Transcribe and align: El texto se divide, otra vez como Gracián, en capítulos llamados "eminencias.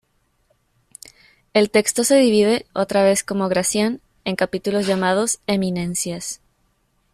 El 1.53 1.69
texto 1.69 2.03
se 2.03 2.15
divide, 2.15 2.65
otra 2.73 3.03
vez 3.03 3.23
como 3.23 3.49
Gracián, 3.49 4.01
en 4.25 4.35
capítulos 4.35 4.87
llamados 4.87 5.37
"eminencias. 5.45 6.41